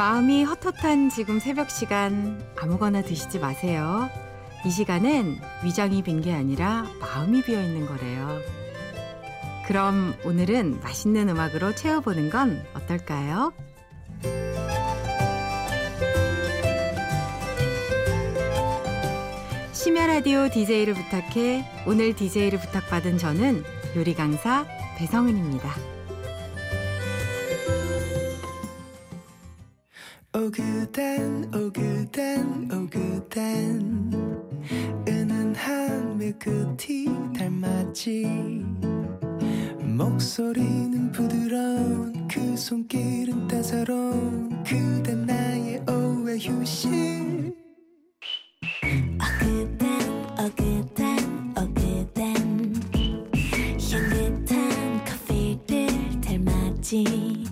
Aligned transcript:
마음이 0.00 0.44
헛헛한 0.44 1.10
지금 1.10 1.38
새벽 1.38 1.70
시간 1.70 2.42
아무거나 2.58 3.02
드시지 3.02 3.38
마세요. 3.38 4.08
이 4.64 4.70
시간엔 4.70 5.38
위장이 5.62 6.02
빈 6.02 6.22
게 6.22 6.32
아니라 6.32 6.86
마음이 7.00 7.42
비어 7.42 7.60
있는 7.60 7.86
거래요. 7.86 8.38
그럼 9.66 10.14
오늘은 10.24 10.80
맛있는 10.80 11.28
음악으로 11.28 11.74
채워보는 11.74 12.30
건 12.30 12.64
어떨까요? 12.72 13.52
심야 19.72 20.06
라디오 20.06 20.48
DJ를 20.48 20.94
부탁해 20.94 21.64
오늘 21.86 22.14
DJ를 22.16 22.58
부탁받은 22.58 23.18
저는 23.18 23.64
요리 23.96 24.14
강사 24.14 24.64
배성은입니다. 24.96 25.99
오그단 30.50 31.54
오그단 31.54 32.68
오그단 32.72 34.10
은은한 35.06 36.18
밀크티 36.18 37.06
닮았지? 37.38 38.26
목소리는 39.78 41.12
부드러운 41.12 42.26
그 42.26 42.56
손길은 42.56 43.46
따사로운 43.46 44.64
그대 44.64 45.14
나의 45.14 45.84
오후의 45.88 46.40
휴식. 46.40 46.90
어그단 49.20 50.02
어그단 50.36 51.54
어그단 51.58 52.74
향긋한 53.88 55.04
커피를 55.04 56.20
닮았지 56.20 57.44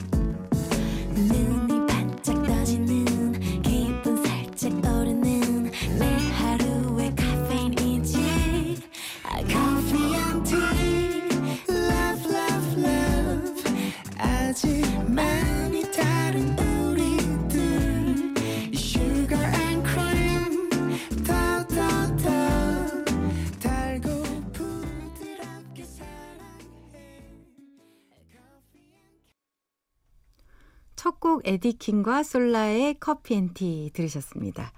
에디킴과 31.59 32.23
솔라의 32.23 32.97
Coffee 33.01 33.35
and 33.35 33.53
Tea 33.53 33.91
들으셨습니다. 33.93 34.73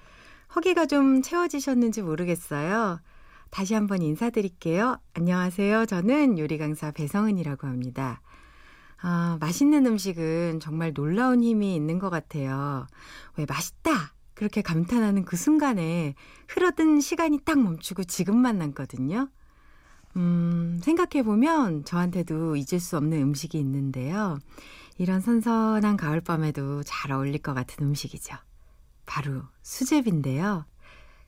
허기가 0.57 0.87
좀 0.87 1.21
채워지셨는지 1.21 2.01
모르겠어요. 2.03 3.01
다시 3.51 3.75
한번 3.75 4.01
인사드릴게요. 4.01 4.99
안녕하세요. 5.13 5.87
저는 5.87 6.39
요리 6.39 6.57
강사 6.57 6.91
배성은이라고 6.91 7.67
합니다. 7.67 8.23
아, 9.03 9.37
맛있는 9.41 9.85
음식은 9.87 10.61
정말 10.61 10.95
놀라운 10.95 11.43
힘이 11.43 11.75
있는 11.75 11.99
것 11.99 12.11
같아요. 12.11 12.87
왜 13.37 13.45
맛있다! 13.47 14.15
그렇게 14.35 14.63
감탄하는 14.63 15.27
그 15.27 15.37
순간에 15.37 16.15
흐르던 16.49 17.01
시간이 17.01 17.41
딱 17.45 17.61
멈추고 17.61 18.05
지금만 18.05 18.57
남거든요. 18.57 19.29
음, 20.17 20.81
생각해보면 20.83 21.85
저한테도 21.85 22.57
잊을 22.57 22.81
수 22.81 22.97
없는 22.97 23.21
음식이 23.21 23.59
있는데요. 23.59 24.39
이런 25.01 25.23
선선한 25.23 25.97
가을밤에도 25.97 26.83
잘 26.83 27.11
어울릴 27.13 27.39
것 27.39 27.55
같은 27.55 27.87
음식이죠. 27.87 28.37
바로 29.07 29.41
수제비인데요. 29.63 30.67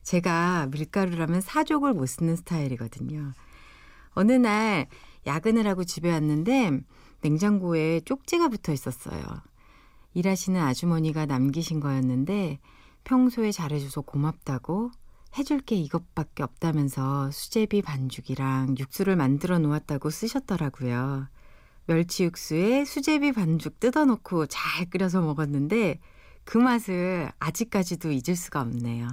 제가 0.03 0.67
밀가루라면 0.67 1.41
사족을 1.41 1.93
못 1.93 2.05
쓰는 2.05 2.35
스타일이거든요. 2.35 3.31
어느 4.11 4.31
날 4.31 4.85
야근을 5.25 5.65
하고 5.65 5.83
집에 5.83 6.11
왔는데 6.11 6.81
냉장고에 7.21 8.01
쪽지가 8.01 8.49
붙어 8.49 8.71
있었어요. 8.73 9.23
일하시는 10.13 10.61
아주머니가 10.61 11.25
남기신 11.25 11.79
거였는데 11.79 12.59
평소에 13.05 13.51
잘해줘서 13.51 14.01
고맙다고 14.01 14.91
해줄 15.35 15.61
게 15.61 15.77
이것밖에 15.77 16.43
없다면서 16.43 17.31
수제비 17.31 17.81
반죽이랑 17.81 18.75
육수를 18.77 19.15
만들어 19.15 19.57
놓았다고 19.57 20.11
쓰셨더라고요. 20.11 21.27
멸치 21.85 22.23
육수에 22.23 22.85
수제비 22.85 23.31
반죽 23.33 23.79
뜯어놓고 23.79 24.47
잘 24.47 24.85
끓여서 24.89 25.21
먹었는데 25.21 25.99
그 26.45 26.57
맛을 26.57 27.31
아직까지도 27.39 28.11
잊을 28.11 28.35
수가 28.35 28.61
없네요. 28.61 29.07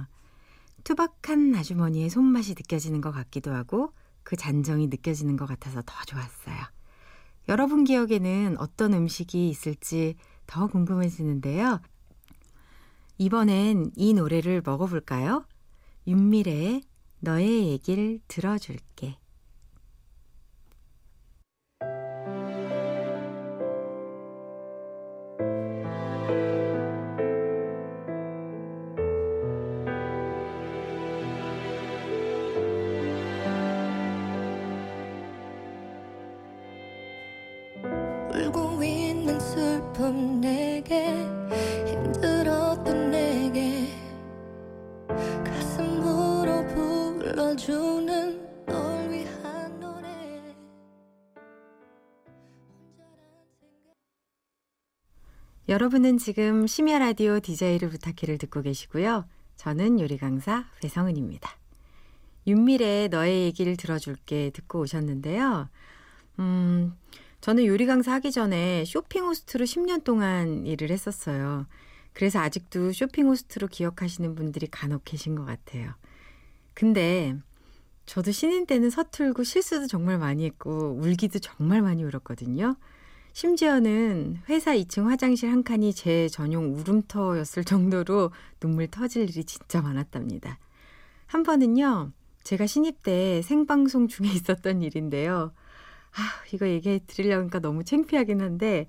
투박한 0.83 1.55
아주머니의 1.55 2.09
손맛이 2.09 2.51
느껴지는 2.51 3.01
것 3.01 3.11
같기도 3.11 3.53
하고 3.53 3.93
그 4.23 4.35
잔정이 4.35 4.87
느껴지는 4.87 5.35
것 5.37 5.45
같아서 5.45 5.81
더 5.85 5.93
좋았어요. 6.05 6.57
여러분 7.49 7.83
기억에는 7.83 8.57
어떤 8.59 8.93
음식이 8.93 9.49
있을지 9.49 10.15
더 10.47 10.67
궁금해지는데요. 10.67 11.81
이번엔 13.17 13.91
이 13.95 14.13
노래를 14.13 14.61
먹어볼까요? 14.65 15.45
윤미래의 16.07 16.83
너의 17.19 17.67
얘기를 17.67 18.19
들어줄게. 18.27 19.17
여러분은 55.69 56.17
지금 56.17 56.65
심야 56.65 56.97
라디오 56.97 57.39
DJ를 57.39 57.89
부탁해를 57.89 58.39
듣고 58.39 58.61
계시고요. 58.63 59.25
저는 59.57 59.99
요리 59.99 60.17
강사 60.17 60.65
배성은입니다. 60.81 61.49
윤미래의 62.47 63.09
너의 63.09 63.43
얘기를 63.43 63.77
들어줄게 63.77 64.49
듣고 64.55 64.79
오셨는데요. 64.79 65.69
음, 66.39 66.93
저는 67.41 67.65
요리 67.65 67.85
강사 67.85 68.13
하기 68.13 68.31
전에 68.31 68.83
쇼핑 68.85 69.23
호스트로 69.25 69.65
10년 69.65 70.03
동안 70.03 70.65
일을 70.65 70.89
했었어요. 70.89 71.67
그래서 72.13 72.39
아직도 72.39 72.91
쇼핑 72.91 73.27
호스트로 73.27 73.67
기억하시는 73.67 74.33
분들이 74.33 74.65
간혹 74.65 75.03
계신 75.05 75.35
것 75.35 75.45
같아요. 75.45 75.93
근데 76.73 77.37
저도 78.07 78.31
신인 78.31 78.65
때는 78.65 78.89
서툴고 78.89 79.43
실수도 79.43 79.85
정말 79.85 80.17
많이 80.17 80.43
했고 80.45 80.97
울기도 80.99 81.37
정말 81.37 81.83
많이 81.83 82.03
울었거든요. 82.03 82.75
심지어는 83.33 84.41
회사 84.49 84.75
2층 84.75 85.05
화장실 85.05 85.49
한 85.49 85.63
칸이 85.63 85.93
제 85.93 86.27
전용 86.27 86.75
울음터였을 86.75 87.63
정도로 87.63 88.31
눈물 88.59 88.87
터질 88.87 89.23
일이 89.23 89.43
진짜 89.45 89.81
많았답니다. 89.81 90.59
한 91.27 91.43
번은요, 91.43 92.11
제가 92.43 92.67
신입 92.67 93.03
때 93.03 93.41
생방송 93.41 94.07
중에 94.09 94.27
있었던 94.35 94.81
일인데요. 94.81 95.53
아, 96.13 96.21
이거 96.53 96.67
얘기해 96.67 96.99
드리려니까 97.07 97.59
너무 97.59 97.85
창피하긴 97.85 98.41
한데 98.41 98.87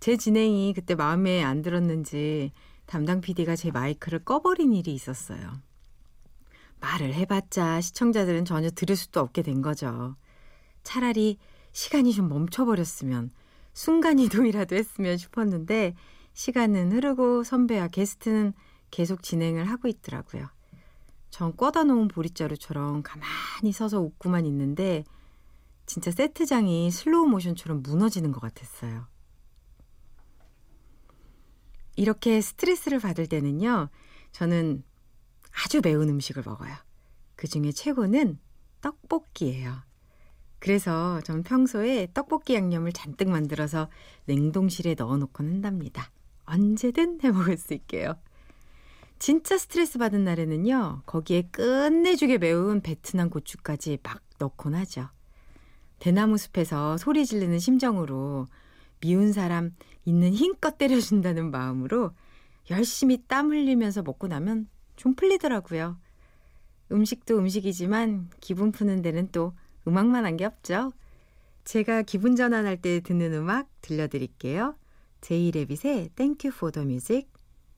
제 0.00 0.16
진행이 0.16 0.74
그때 0.74 0.96
마음에 0.96 1.44
안 1.44 1.62
들었는지 1.62 2.52
담당 2.86 3.20
PD가 3.20 3.54
제 3.54 3.70
마이크를 3.70 4.20
꺼버린 4.24 4.72
일이 4.72 4.92
있었어요. 4.92 5.60
말을 6.80 7.14
해봤자 7.14 7.80
시청자들은 7.80 8.44
전혀 8.44 8.70
들을 8.70 8.96
수도 8.96 9.20
없게 9.20 9.42
된 9.42 9.62
거죠. 9.62 10.16
차라리 10.82 11.38
시간이 11.72 12.12
좀 12.12 12.28
멈춰버렸으면 12.28 13.30
순간이동이라도 13.78 14.74
했으면 14.74 15.16
싶었는데 15.16 15.94
시간은 16.32 16.90
흐르고 16.90 17.44
선배와 17.44 17.86
게스트는 17.86 18.52
계속 18.90 19.22
진행을 19.22 19.70
하고 19.70 19.86
있더라고요. 19.86 20.48
전 21.30 21.56
꿔다 21.56 21.84
놓은 21.84 22.08
보릿자루처럼 22.08 23.04
가만히 23.04 23.70
서서 23.72 24.00
웃고만 24.00 24.46
있는데 24.46 25.04
진짜 25.86 26.10
세트장이 26.10 26.90
슬로우 26.90 27.28
모션처럼 27.28 27.82
무너지는 27.84 28.32
것 28.32 28.40
같았어요. 28.40 29.06
이렇게 31.94 32.40
스트레스를 32.40 32.98
받을 32.98 33.28
때는요, 33.28 33.90
저는 34.32 34.82
아주 35.64 35.80
매운 35.84 36.08
음식을 36.08 36.42
먹어요. 36.44 36.74
그 37.36 37.46
중에 37.46 37.70
최고는 37.70 38.40
떡볶이예요. 38.80 39.87
그래서 40.58 41.20
전 41.22 41.42
평소에 41.42 42.08
떡볶이 42.12 42.54
양념을 42.54 42.92
잔뜩 42.92 43.28
만들어서 43.28 43.88
냉동실에 44.26 44.94
넣어놓곤 44.98 45.46
한답니다. 45.46 46.10
언제든 46.44 47.20
해 47.22 47.30
먹을 47.30 47.56
수 47.56 47.74
있게요. 47.74 48.14
진짜 49.18 49.58
스트레스 49.58 49.98
받은 49.98 50.24
날에는요, 50.24 51.02
거기에 51.06 51.42
끝내주게 51.50 52.38
매운 52.38 52.80
베트남 52.80 53.30
고추까지 53.30 53.98
막 54.02 54.22
넣곤 54.38 54.74
하죠. 54.74 55.08
대나무 55.98 56.38
숲에서 56.38 56.96
소리 56.96 57.26
지르는 57.26 57.58
심정으로 57.58 58.46
미운 59.00 59.32
사람 59.32 59.74
있는 60.04 60.32
힘껏 60.32 60.78
때려준다는 60.78 61.50
마음으로 61.50 62.12
열심히 62.70 63.22
땀 63.26 63.50
흘리면서 63.50 64.02
먹고 64.02 64.28
나면 64.28 64.68
좀 64.96 65.14
풀리더라고요. 65.14 65.98
음식도 66.90 67.38
음식이지만 67.38 68.30
기분 68.40 68.72
푸는 68.72 69.02
데는 69.02 69.28
또 69.32 69.52
음악만 69.88 70.24
한 70.24 70.36
게 70.36 70.44
없죠. 70.44 70.92
제가 71.64 72.02
기분 72.02 72.36
전환할 72.36 72.80
때 72.80 73.00
듣는 73.00 73.32
음악 73.34 73.68
들려드릴게요. 73.80 74.76
제이레빗의 75.20 76.10
Thank 76.14 76.48
You 76.48 76.54
for 76.54 76.72
the 76.72 76.86
Music, 76.86 77.28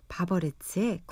바버레츠의 0.08 1.02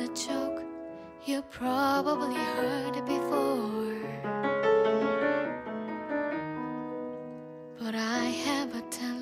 a 0.00 0.08
joke, 0.14 0.71
you 1.24 1.40
probably 1.50 2.34
heard 2.34 2.96
it 2.96 3.06
before. 3.06 3.96
But 7.78 7.94
I 7.94 8.24
have 8.44 8.74
a 8.74 8.80
talent, 8.90 9.21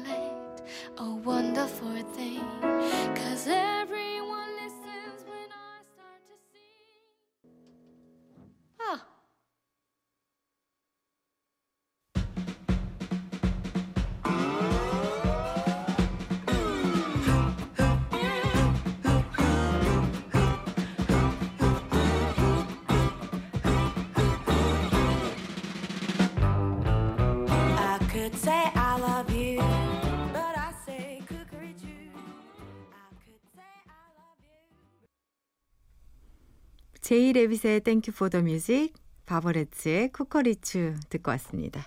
제이 37.10 37.32
레빗의 37.32 37.82
You 37.86 38.02
for 38.10 38.30
the 38.30 38.40
Music, 38.40 38.92
바버레츠의 39.26 40.12
쿠커리추 40.12 40.94
듣고 41.08 41.32
왔습니다. 41.32 41.84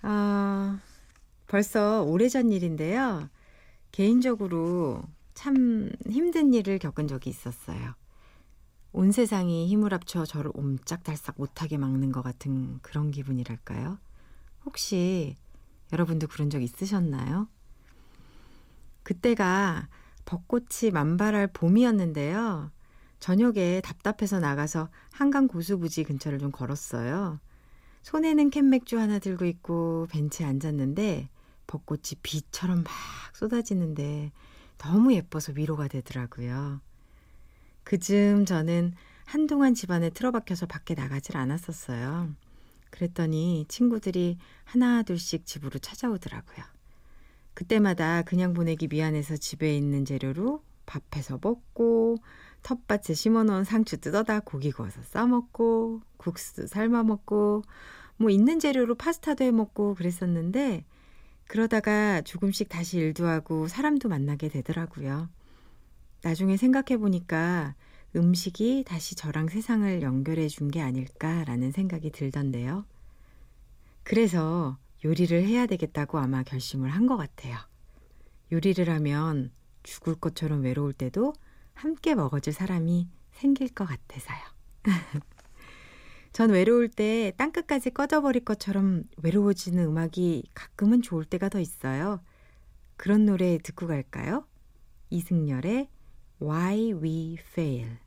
아, 0.00 0.80
벌써 1.46 2.02
오래전 2.02 2.50
일인데요. 2.50 3.30
개인적으로 3.92 5.04
참 5.34 5.88
힘든 6.10 6.52
일을 6.52 6.80
겪은 6.80 7.06
적이 7.06 7.30
있었어요. 7.30 7.94
온 8.90 9.12
세상이 9.12 9.68
힘을 9.68 9.94
합쳐 9.94 10.24
저를 10.24 10.50
옴짝달싹 10.52 11.36
못하게 11.38 11.78
막는 11.78 12.10
것 12.10 12.22
같은 12.22 12.80
그런 12.82 13.12
기분이랄까요? 13.12 13.98
혹시 14.64 15.36
여러분도 15.92 16.26
그런 16.26 16.50
적 16.50 16.60
있으셨나요? 16.60 17.46
그때가 19.04 19.86
벚꽃이 20.24 20.90
만발할 20.92 21.52
봄이었는데요. 21.52 22.72
저녁에 23.22 23.80
답답해서 23.82 24.40
나가서 24.40 24.88
한강 25.12 25.46
고수부지 25.46 26.02
근처를 26.02 26.40
좀 26.40 26.50
걸었어요. 26.50 27.38
손에는 28.02 28.50
캔맥주 28.50 28.98
하나 28.98 29.20
들고 29.20 29.44
있고 29.44 30.08
벤치에 30.10 30.44
앉았는데 30.44 31.28
벚꽃이 31.68 32.16
비처럼 32.24 32.82
막 32.82 32.92
쏟아지는데 33.32 34.32
너무 34.76 35.14
예뻐서 35.14 35.52
위로가 35.54 35.86
되더라고요. 35.86 36.80
그즈음 37.84 38.44
저는 38.44 38.92
한동안 39.24 39.74
집안에 39.74 40.10
틀어박혀서 40.10 40.66
밖에 40.66 40.94
나가질 40.94 41.36
않았었어요. 41.36 42.28
그랬더니 42.90 43.66
친구들이 43.68 44.36
하나 44.64 45.04
둘씩 45.04 45.46
집으로 45.46 45.78
찾아오더라고요. 45.78 46.64
그때마다 47.54 48.22
그냥 48.22 48.52
보내기 48.52 48.88
미안해서 48.88 49.36
집에 49.36 49.76
있는 49.76 50.04
재료로 50.04 50.64
밥해서 50.86 51.38
먹고 51.40 52.18
텃밭에 52.62 53.14
심어놓은 53.14 53.64
상추 53.64 53.98
뜯어다 53.98 54.40
고기 54.40 54.70
구워서 54.72 55.00
싸먹고 55.02 56.02
국수 56.16 56.66
삶아 56.66 57.02
먹고 57.04 57.62
뭐 58.16 58.30
있는 58.30 58.58
재료로 58.60 58.94
파스타도 58.94 59.44
해 59.44 59.50
먹고 59.50 59.94
그랬었는데 59.94 60.84
그러다가 61.48 62.20
조금씩 62.22 62.68
다시 62.68 62.98
일도 62.98 63.26
하고 63.26 63.68
사람도 63.68 64.08
만나게 64.08 64.48
되더라고요. 64.48 65.28
나중에 66.22 66.56
생각해 66.56 66.98
보니까 66.98 67.74
음식이 68.14 68.84
다시 68.86 69.16
저랑 69.16 69.48
세상을 69.48 70.02
연결해 70.02 70.48
준 70.48 70.70
게 70.70 70.80
아닐까라는 70.80 71.72
생각이 71.72 72.10
들던데요. 72.10 72.84
그래서 74.04 74.78
요리를 75.04 75.44
해야 75.44 75.66
되겠다고 75.66 76.18
아마 76.18 76.42
결심을 76.42 76.90
한 76.90 77.06
것 77.06 77.16
같아요. 77.16 77.56
요리를 78.52 78.88
하면 78.88 79.50
죽을 79.82 80.14
것처럼 80.14 80.62
외로울 80.62 80.92
때도 80.92 81.32
함께 81.74 82.14
먹어줄 82.14 82.52
사람이 82.52 83.08
생길 83.32 83.68
것 83.68 83.86
같아서요. 83.86 84.38
전 86.32 86.50
외로울 86.50 86.88
때 86.88 87.32
땅끝까지 87.36 87.90
꺼져버릴 87.90 88.44
것처럼 88.44 89.04
외로워지는 89.22 89.84
음악이 89.84 90.44
가끔은 90.54 91.02
좋을 91.02 91.24
때가 91.24 91.48
더 91.48 91.60
있어요. 91.60 92.20
그런 92.96 93.26
노래 93.26 93.58
듣고 93.58 93.86
갈까요? 93.86 94.46
이승열의 95.10 95.88
Why 96.40 96.92
We 96.94 97.36
Fail. 97.40 98.01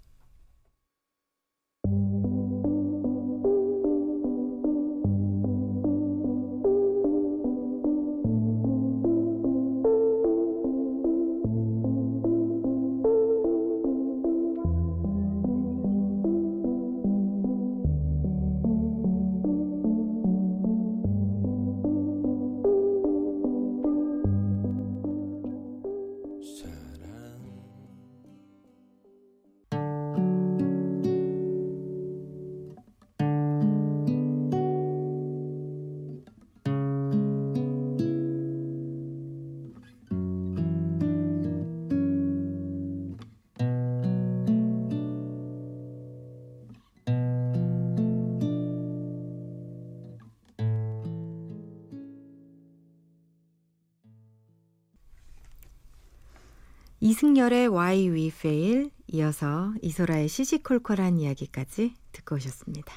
이승열의 57.15 57.69
Why 57.69 58.09
We 58.09 58.27
Fail 58.27 58.91
이어서 59.07 59.73
이소라의 59.81 60.27
시시콜콜한 60.27 61.17
이야기까지 61.17 61.93
듣고 62.11 62.35
오셨습니다. 62.35 62.93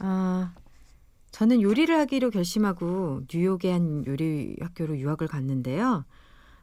아, 0.00 0.52
저는 1.30 1.62
요리를 1.62 1.98
하기로 1.98 2.28
결심하고 2.28 3.22
뉴욕의 3.32 3.72
한 3.72 4.04
요리 4.06 4.56
학교로 4.60 4.98
유학을 4.98 5.28
갔는데요. 5.28 6.04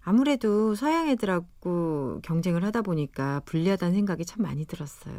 아무래도 0.02 0.76
서양 0.76 1.08
애들하고 1.08 2.20
경쟁을 2.22 2.64
하다 2.66 2.84
보니까 2.84 3.40
불리하다는 3.46 3.96
생각이 3.96 4.24
참 4.24 4.44
많이 4.44 4.66
들었어요. 4.66 5.18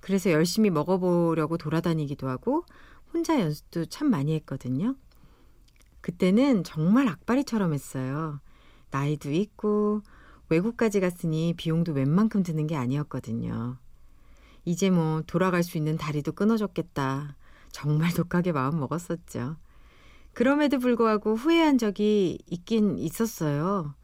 그래서 0.00 0.30
열심히 0.30 0.70
먹어보려고 0.70 1.58
돌아다니기도 1.58 2.30
하고 2.30 2.64
혼자 3.12 3.38
연습도 3.38 3.84
참 3.84 4.08
많이 4.08 4.34
했거든요. 4.36 4.96
그때는 6.00 6.64
정말 6.64 7.06
악바리처럼 7.08 7.74
했어요. 7.74 8.40
나이도 8.90 9.30
있고 9.30 10.00
외국까지 10.48 11.00
갔으니 11.00 11.54
비용도 11.56 11.92
웬만큼 11.92 12.42
드는 12.42 12.66
게 12.66 12.76
아니었거든요. 12.76 13.78
이제 14.64 14.90
뭐 14.90 15.22
돌아갈 15.26 15.62
수 15.62 15.76
있는 15.78 15.96
다리도 15.96 16.32
끊어졌겠다. 16.32 17.36
정말 17.70 18.12
독하게 18.14 18.52
마음 18.52 18.78
먹었었죠. 18.80 19.56
그럼에도 20.34 20.78
불구하고 20.78 21.34
후회한 21.34 21.78
적이 21.78 22.38
있긴 22.46 22.98
있었어요. 22.98 23.94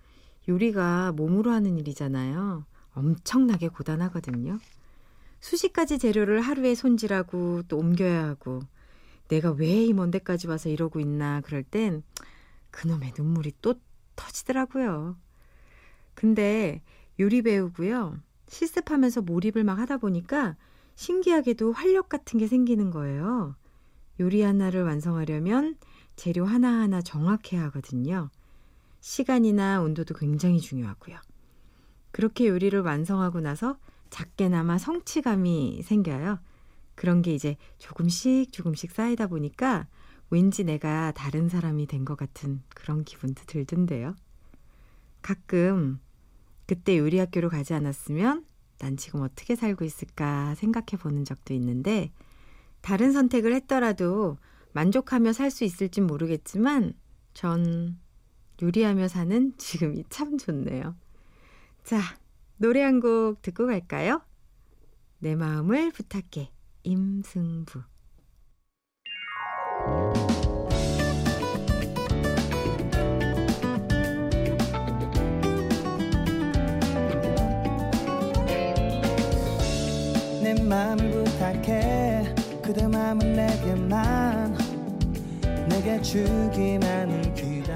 요리가 0.49 1.13
몸으로 1.13 1.51
하는 1.53 1.77
일이잖아요. 1.79 2.65
엄청나게 2.93 3.69
고단하거든요. 3.69 4.59
수십 5.41 5.73
가지 5.73 5.99
재료를 5.99 6.41
하루에 6.41 6.75
손질하고 6.75 7.63
또 7.69 7.79
옮겨야 7.79 8.27
하고 8.27 8.61
내가 9.29 9.51
왜 9.53 9.85
이 9.87 9.93
먼 9.93 10.11
데까지 10.11 10.49
와서 10.49 10.69
이러고 10.69 11.01
있나 11.01 11.41
그럴 11.43 11.63
땐 11.63 12.03
그놈의 12.71 13.13
눈물이 13.17 13.53
또 13.63 13.75
터지더라고요. 14.17 15.17
근데 16.19 16.83
요리 17.21 17.43
배우고요. 17.43 18.19
실습하면서 18.49 19.23
몰입을 19.23 19.63
막 19.63 19.79
하다 19.79 19.99
보니까 19.99 20.57
신기하게도 20.97 21.71
활력 21.71 22.09
같은 22.09 22.41
게 22.41 22.49
생기는 22.49 22.91
거예요. 22.91 23.55
요리 24.19 24.43
하나를 24.43 24.83
완성하려면 24.83 25.77
재료 26.17 26.45
하나하나 26.45 27.03
정확해야 27.03 27.63
하거든요. 27.67 28.31
시간이나 28.99 29.81
온도도 29.81 30.15
굉장히 30.15 30.59
중요하고요. 30.59 31.19
그렇게 32.11 32.49
요리를 32.49 32.81
완성하고 32.81 33.39
나서 33.41 33.79
작게나마 34.11 34.77
성취감이 34.77 35.83
생겨요. 35.85 36.41
그런 36.97 37.23
게 37.23 37.33
이제 37.33 37.57
조금씩 37.79 38.53
조금씩 38.53 38.91
쌓이다 38.91 39.29
보니까 39.29 39.87
왠지 40.31 40.65
내가 40.65 41.13
다른 41.13 41.49
사람이 41.49 41.87
된 41.87 42.05
것 42.05 42.17
같은 42.17 42.61
그런 42.71 43.05
기분도 43.05 43.45
들던데요. 43.47 44.17
가끔 45.23 46.01
그때 46.69 46.99
요리 46.99 47.19
학교로 47.19 47.49
가지 47.49 47.75
않았으면 47.75 48.45
난 48.79 48.97
지금 48.97 49.23
어떻게 49.23 49.57
살고 49.57 49.85
있을까 49.85 50.55
생각해 50.55 51.03
보는 51.03 51.25
적도 51.25 51.55
있는데 51.55 52.13
다른 52.83 53.11
선택을 53.13 53.55
했더라도 53.55 54.37
만족하며 54.75 55.33
살 55.33 55.51
수 55.51 55.65
있을진 55.65 56.07
모르겠지만 56.07 56.93
전 57.35 57.99
요리하며 58.63 59.09
사는 59.09 59.55
지금이 59.57 60.05
참 60.11 60.37
좋네요. 60.39 60.95
자, 61.85 62.01
노래 62.59 62.83
한 62.83 63.01
곡 63.01 63.41
듣고 63.43 63.67
갈까요? 63.67 64.21
내 65.21 65.35
마음을 65.35 65.91
부탁해. 65.91 66.53
임승부. 66.85 67.83
내 80.69 80.75
맘을 80.75 81.25
부탁해. 81.25 82.35
그대 82.63 82.87
맘은 82.87 83.33
내게만 83.33 84.59
내게 85.71 85.99
주기만을 86.03 87.33
기다 87.33 87.68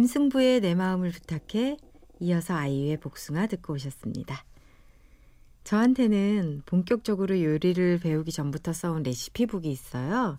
임승부의 0.00 0.60
내 0.60 0.74
마음을 0.74 1.10
부탁해 1.10 1.76
이어서 2.20 2.54
아이유의 2.54 3.00
복숭아 3.00 3.48
듣고 3.48 3.74
오셨습니다. 3.74 4.44
저한테는 5.64 6.62
본격적으로 6.64 7.42
요리를 7.42 7.98
배우기 7.98 8.32
전부터 8.32 8.72
써온 8.72 9.02
레시피북이 9.02 9.70
있어요. 9.70 10.38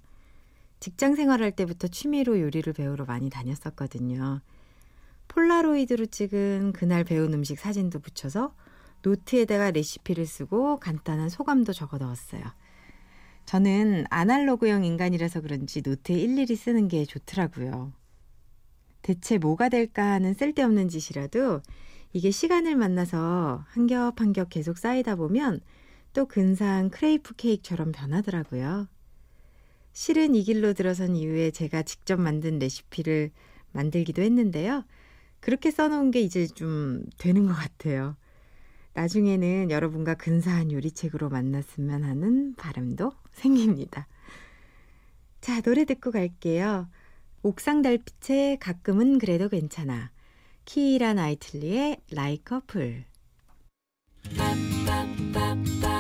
직장 0.80 1.14
생활할 1.14 1.52
때부터 1.52 1.90
취미로 1.90 2.40
요리를 2.40 2.74
배우러 2.74 3.06
많이 3.06 3.30
다녔었거든요. 3.30 4.42
폴라로이드로 5.28 6.08
찍은 6.08 6.74
그날 6.74 7.04
배운 7.04 7.32
음식 7.32 7.60
사진도 7.60 8.00
붙여서 8.00 8.56
노트에다가 9.04 9.70
레시피를 9.70 10.26
쓰고 10.26 10.80
간단한 10.80 11.30
소감도 11.30 11.72
적어 11.72 12.00
넣었어요. 12.00 12.42
저는 13.46 14.06
아날로그형 14.10 14.86
인간이라서 14.86 15.42
그런지 15.42 15.84
노트에 15.84 16.16
일일이 16.16 16.56
쓰는 16.56 16.88
게 16.88 17.06
좋더라고요. 17.06 18.01
대체 19.02 19.38
뭐가 19.38 19.70
될까 19.70 20.12
하는 20.12 20.34
쓸데없는 20.34 20.90
짓이라도 20.90 21.62
이게 22.14 22.32
시간을 22.32 22.76
만나서 22.76 23.64
한 23.68 23.88
겹 23.88 24.20
한 24.22 24.34
겹 24.34 24.50
계속 24.50 24.78
쌓이다 24.78 25.16
보면 25.16 25.62
또 26.14 26.26
근사한 26.26 26.90
크레이프 26.90 27.36
케이크처럼 27.36 27.92
변하더라고요. 27.92 28.88
실은 29.94 30.36
이 30.36 30.44
길로 30.44 30.74
들어선 30.74 31.16
이후에 31.16 31.52
제가 31.52 31.84
직접 31.84 32.20
만든 32.20 32.60
레시피를 32.60 33.32
만들기도 33.72 34.22
했는데요. 34.22 34.86
그렇게 35.40 35.72
써놓은 35.72 36.12
게 36.12 36.22
이제 36.22 36.48
좀 36.48 37.04
되는 37.18 37.46
것 37.48 37.54
같아요. 37.54 38.16
나중에는 38.94 39.72
여러분과 39.72 40.16
근사한 40.16 40.72
요리책으로 40.72 41.30
만났으면 41.30 42.04
하는 42.04 42.56
바람도 42.56 43.14
생깁니다. 43.32 44.08
자, 45.40 45.62
노래 45.62 45.86
듣고 45.86 46.12
갈게요. 46.12 46.88
옥상 47.44 47.82
달빛에 47.82 48.58
가끔은 48.60 49.18
그래도 49.18 49.50
괜찮아. 49.50 50.12
키이라 50.66 51.16
나이틀리의 51.16 51.98
Like 52.12 52.56
a 52.56 52.62
Fool. 52.70 53.06
알아 54.38 55.91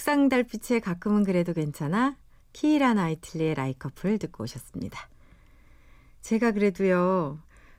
옥상 0.00 0.30
달빛에 0.30 0.80
가끔은 0.80 1.24
그래도 1.24 1.52
괜찮아. 1.52 2.16
키이라 2.54 2.94
나이틀리의 2.94 3.54
라이커플 3.54 4.18
듣고 4.18 4.44
오셨습니다. 4.44 4.98
제가 6.22 6.52
그래도요, 6.52 7.38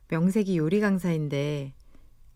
명색이 0.09 0.55
요리 0.55 0.81
강사인데, 0.81 1.73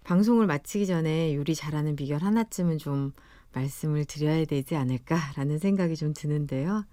방송을 0.04 0.48
마치기 0.48 0.88
전에 0.88 1.36
요리 1.36 1.54
잘하는 1.54 1.96
비결 1.96 2.24
하나쯤은 2.24 2.80
좀 2.80 3.14
말씀을 3.54 4.06
드려야 4.06 4.46
되지 4.46 4.76
않을까라는 4.76 5.60
생각이 5.60 5.96
좀 5.96 6.16
드는데요. 6.16 6.84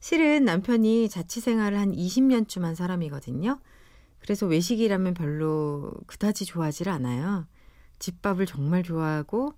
실은 0.00 0.46
남편이 0.46 1.10
자취 1.10 1.42
생활을 1.42 1.78
한 1.78 1.92
20년쯤 1.92 2.62
한 2.62 2.74
사람이거든요. 2.74 3.60
그래서 4.20 4.46
외식이라면 4.46 5.12
별로 5.12 5.92
그다지 6.06 6.46
좋아하질 6.46 6.88
않아요. 6.88 7.46
집밥을 7.98 8.46
정말 8.46 8.82
좋아하고 8.82 9.52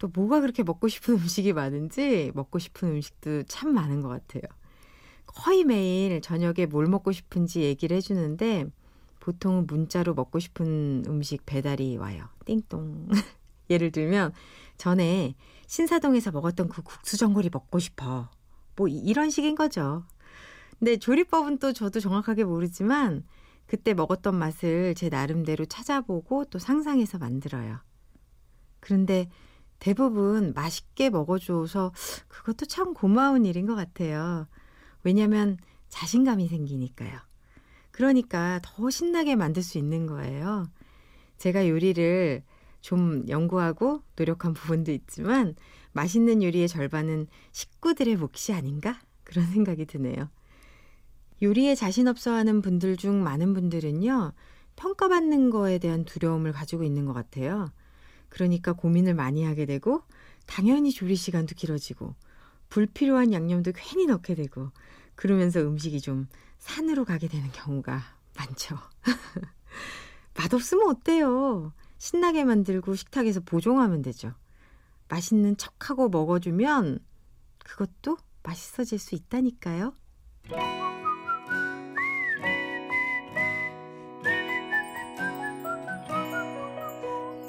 또 0.00 0.08
뭐가 0.08 0.40
그렇게 0.40 0.64
먹고 0.64 0.88
싶은 0.88 1.14
음식이 1.20 1.52
많은지 1.52 2.32
먹고 2.34 2.58
싶은 2.58 2.88
음식도 2.88 3.44
참 3.44 3.72
많은 3.72 4.00
것 4.00 4.08
같아요. 4.08 4.42
거의 5.26 5.62
매일 5.62 6.20
저녁에 6.20 6.66
뭘 6.66 6.86
먹고 6.86 7.12
싶은지 7.12 7.60
얘기를 7.60 7.96
해주는데 7.96 8.66
보통은 9.20 9.66
문자로 9.68 10.14
먹고 10.14 10.40
싶은 10.40 11.04
음식 11.06 11.46
배달이 11.46 11.96
와요. 11.98 12.24
띵동. 12.46 13.08
예를 13.70 13.92
들면 13.92 14.32
전에 14.76 15.34
신사동에서 15.68 16.32
먹었던 16.32 16.68
그 16.68 16.82
국수전골이 16.82 17.50
먹고 17.52 17.78
싶어. 17.78 18.28
뭐 18.74 18.88
이- 18.88 18.98
이런 18.98 19.30
식인 19.30 19.54
거죠. 19.54 20.04
근데 20.78 20.96
조리법은 20.96 21.58
또 21.58 21.72
저도 21.72 22.00
정확하게 22.00 22.44
모르지만 22.44 23.22
그때 23.66 23.94
먹었던 23.94 24.34
맛을 24.34 24.94
제 24.96 25.10
나름대로 25.10 25.66
찾아보고 25.66 26.46
또 26.46 26.58
상상해서 26.58 27.18
만들어요. 27.18 27.78
그런데 28.80 29.28
대부분 29.80 30.52
맛있게 30.54 31.10
먹어줘서 31.10 31.92
그것도 32.28 32.66
참 32.66 32.94
고마운 32.94 33.44
일인 33.44 33.66
것 33.66 33.74
같아요. 33.74 34.46
왜냐면 35.02 35.56
자신감이 35.88 36.46
생기니까요. 36.46 37.18
그러니까 37.90 38.60
더 38.62 38.88
신나게 38.90 39.34
만들 39.34 39.62
수 39.62 39.78
있는 39.78 40.06
거예요. 40.06 40.68
제가 41.38 41.68
요리를 41.68 42.42
좀 42.80 43.24
연구하고 43.28 44.02
노력한 44.16 44.54
부분도 44.54 44.92
있지만 44.92 45.54
맛있는 45.92 46.42
요리의 46.42 46.68
절반은 46.68 47.26
식구들의 47.52 48.16
몫이 48.16 48.52
아닌가? 48.52 49.00
그런 49.24 49.46
생각이 49.46 49.86
드네요. 49.86 50.28
요리에 51.42 51.74
자신 51.74 52.06
없어 52.06 52.32
하는 52.32 52.60
분들 52.60 52.96
중 52.96 53.22
많은 53.22 53.54
분들은요, 53.54 54.32
평가받는 54.76 55.50
거에 55.50 55.78
대한 55.78 56.04
두려움을 56.04 56.52
가지고 56.52 56.84
있는 56.84 57.06
것 57.06 57.12
같아요. 57.12 57.70
그러니까 58.30 58.72
고민을 58.72 59.14
많이 59.14 59.44
하게 59.44 59.66
되고, 59.66 60.02
당연히 60.46 60.90
조리 60.90 61.16
시간도 61.16 61.54
길어지고, 61.54 62.14
불필요한 62.70 63.32
양념도 63.32 63.72
괜히 63.74 64.06
넣게 64.06 64.34
되고, 64.34 64.70
그러면서 65.14 65.60
음식이 65.60 66.00
좀 66.00 66.28
산으로 66.58 67.04
가게 67.04 67.28
되는 67.28 67.50
경우가 67.52 68.00
많죠. 68.36 68.78
맛없으면 70.34 70.88
어때요? 70.88 71.72
신나게 71.98 72.44
만들고 72.44 72.94
식탁에서 72.94 73.40
보종하면 73.40 74.00
되죠. 74.00 74.32
맛있는 75.08 75.56
척하고 75.56 76.08
먹어주면 76.08 77.00
그것도 77.58 78.16
맛있어질 78.42 78.98
수 78.98 79.14
있다니까요. 79.14 79.94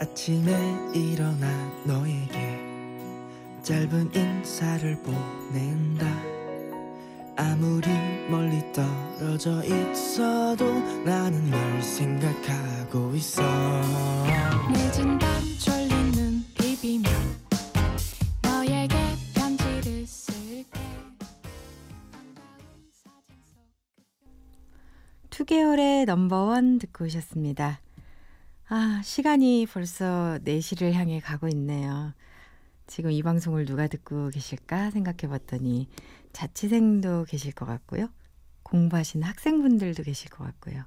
아침에 0.02 0.52
일어나 0.96 1.48
너에게 1.86 2.60
짧은 3.62 4.10
인사를 4.16 4.98
보낸다. 5.04 6.08
아무리 7.38 7.88
멀리 8.28 8.64
떨어져 8.74 9.64
있어도 9.64 10.66
나는 11.06 11.52
널 11.52 11.84
생각하고 11.84 13.14
있어. 13.14 13.44
늦은 14.72 15.20
밤눈 15.20 16.46
비비며 16.58 17.08
너에게 18.42 18.96
편지를 19.36 20.08
쓸게. 20.08 20.80
반가운 22.12 22.90
사진 22.92 23.38
속 25.30 25.46
2개월의 25.46 26.06
넘버원 26.06 26.80
듣고 26.80 27.06
오셨습니다. 27.06 27.82
아, 28.74 29.02
시간이 29.04 29.66
벌써 29.66 30.40
4시를 30.46 30.94
향해 30.94 31.20
가고 31.20 31.50
있네요. 31.50 32.14
지금 32.88 33.12
이 33.12 33.22
방송을 33.22 33.66
누가 33.66 33.88
듣고 33.88 34.30
계실까 34.30 34.92
생각해 34.92 35.28
봤더니 35.30 35.90
자취생도 36.32 37.26
계실 37.26 37.52
것 37.52 37.66
같고요. 37.66 38.08
공부하시는 38.64 39.28
학생분들도 39.28 40.04
계실 40.04 40.30
것 40.30 40.46
같고요. 40.46 40.86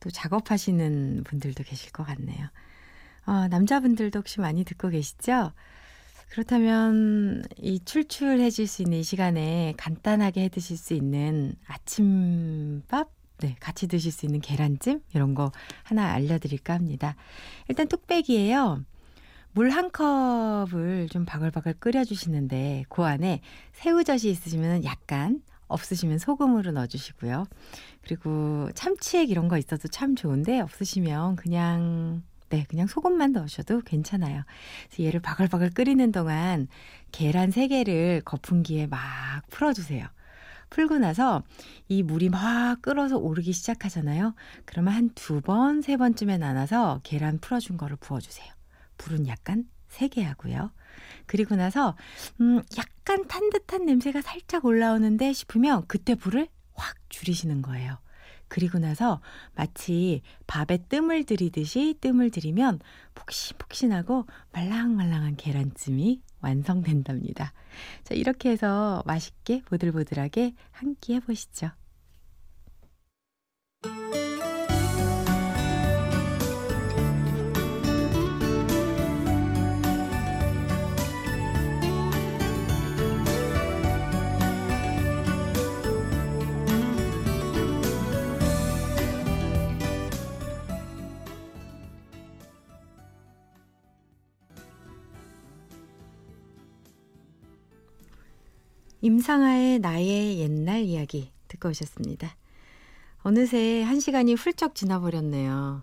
또 0.00 0.10
작업하시는 0.10 1.22
분들도 1.22 1.62
계실 1.62 1.92
것 1.92 2.02
같네요. 2.02 2.48
어, 3.26 3.46
남자분들도 3.46 4.18
혹시 4.18 4.40
많이 4.40 4.64
듣고 4.64 4.88
계시죠? 4.88 5.52
그렇다면 6.28 7.44
이 7.56 7.78
출출해질 7.84 8.66
수 8.66 8.82
있는 8.82 8.98
이 8.98 9.04
시간에 9.04 9.74
간단하게 9.76 10.42
해 10.42 10.48
드실 10.48 10.76
수 10.76 10.92
있는 10.92 11.54
아침밥 11.68 13.21
네, 13.42 13.56
같이 13.58 13.88
드실 13.88 14.12
수 14.12 14.24
있는 14.24 14.40
계란찜 14.40 15.00
이런 15.14 15.34
거 15.34 15.50
하나 15.82 16.12
알려드릴까 16.12 16.72
합니다. 16.74 17.16
일단 17.66 17.88
뚝배기에요. 17.88 18.84
물 19.50 19.70
한 19.70 19.90
컵을 19.90 21.08
좀 21.10 21.26
바글바글 21.26 21.74
끓여주시는데 21.80 22.84
그 22.88 23.02
안에 23.02 23.40
새우젓이 23.72 24.30
있으시면 24.30 24.84
약간 24.84 25.42
없으시면 25.66 26.18
소금으로 26.18 26.70
넣어주시고요. 26.70 27.46
그리고 28.02 28.70
참치액 28.74 29.30
이런 29.30 29.48
거 29.48 29.58
있어도 29.58 29.88
참 29.88 30.14
좋은데 30.14 30.60
없으시면 30.60 31.34
그냥 31.36 32.22
네, 32.48 32.64
그냥 32.68 32.86
소금만 32.86 33.32
넣으셔도 33.32 33.80
괜찮아요. 33.80 34.42
그래서 34.88 35.02
얘를 35.02 35.20
바글바글 35.20 35.70
끓이는 35.70 36.12
동안 36.12 36.68
계란 37.10 37.50
3개를 37.50 38.24
거품기에 38.24 38.86
막 38.86 39.00
풀어주세요. 39.50 40.06
풀고 40.72 40.98
나서 40.98 41.42
이 41.88 42.02
물이 42.02 42.30
막 42.30 42.80
끓어서 42.80 43.18
오르기 43.18 43.52
시작하잖아요. 43.52 44.34
그러면 44.64 44.94
한 44.94 45.10
두 45.14 45.42
번, 45.42 45.82
세 45.82 45.98
번쯤에 45.98 46.38
나눠서 46.38 47.00
계란 47.04 47.38
풀어준 47.38 47.76
거를 47.76 47.96
부어주세요. 47.96 48.50
불은 48.96 49.26
약간 49.28 49.64
세게 49.88 50.22
하고요. 50.24 50.72
그리고 51.26 51.56
나서 51.56 51.94
음, 52.40 52.62
약간 52.78 53.26
탄 53.28 53.50
듯한 53.50 53.84
냄새가 53.84 54.22
살짝 54.22 54.64
올라오는데 54.64 55.34
싶으면 55.34 55.84
그때 55.88 56.14
불을 56.14 56.48
확 56.72 56.96
줄이시는 57.10 57.60
거예요. 57.60 57.98
그리고 58.52 58.78
나서 58.78 59.22
마치 59.54 60.20
밥에 60.46 60.76
뜸을 60.90 61.24
들이듯이 61.24 61.96
뜸을 62.02 62.30
들이면 62.30 62.80
폭신폭신하고 63.14 64.26
말랑말랑한 64.52 65.36
계란찜이 65.36 66.20
완성된답니다. 66.42 67.54
자, 68.04 68.14
이렇게 68.14 68.50
해서 68.50 69.02
맛있게 69.06 69.62
보들보들하게 69.62 70.54
한 70.70 70.94
끼 71.00 71.14
해보시죠. 71.14 71.70
임상아의 99.02 99.80
나의 99.80 100.38
옛날 100.38 100.82
이야기 100.82 101.32
듣고 101.48 101.70
오셨습니다. 101.70 102.36
어느새 103.24 103.82
한 103.82 103.98
시간이 103.98 104.34
훌쩍 104.34 104.76
지나버렸네요. 104.76 105.82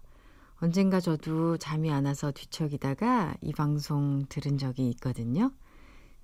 언젠가 0.62 1.02
저도 1.02 1.58
잠이 1.58 1.92
안 1.92 2.06
와서 2.06 2.32
뒤척이다가 2.32 3.36
이 3.42 3.52
방송 3.52 4.26
들은 4.30 4.58
적이 4.58 4.90
있거든요. 4.92 5.52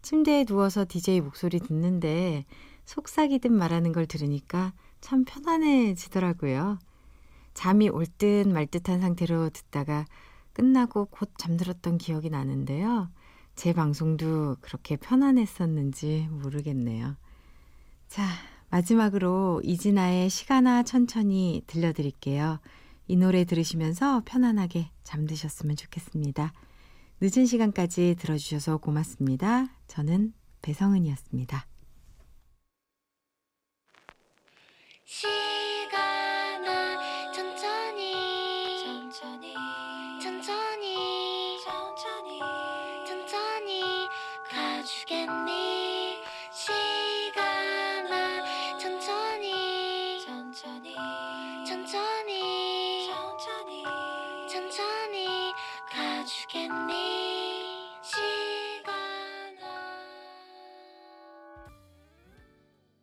침대에 0.03 0.45
누워서 0.45 0.85
DJ 0.87 1.19
목소리 1.19 1.59
듣는데 1.59 2.45
속삭이듯 2.85 3.51
말하는 3.51 3.91
걸 3.91 4.05
들으니까 4.05 4.71
참 5.01 5.25
편안해지더라고요. 5.25 6.79
잠이 7.53 7.89
올 7.89 8.05
듯 8.05 8.47
말 8.47 8.67
듯한 8.67 9.01
상태로 9.01 9.49
듣다가 9.49 10.05
끝나고 10.53 11.07
곧 11.11 11.29
잠들었던 11.37 11.97
기억이 11.97 12.29
나는데요. 12.29 13.09
제 13.55 13.73
방송도 13.73 14.57
그렇게 14.61 14.97
편안했었는지 14.97 16.27
모르겠네요. 16.31 17.15
자, 18.07 18.23
마지막으로 18.69 19.61
이진아의 19.63 20.29
시간아 20.29 20.83
천천히 20.83 21.63
들려드릴게요. 21.67 22.59
이 23.07 23.15
노래 23.15 23.45
들으시면서 23.45 24.23
편안하게 24.25 24.89
잠드셨으면 25.03 25.75
좋겠습니다. 25.75 26.53
늦은 27.21 27.45
시간까지 27.45 28.15
들어주셔서 28.19 28.77
고맙습니다. 28.77 29.67
저는 29.87 30.33
배성은이었습니다. 30.61 31.65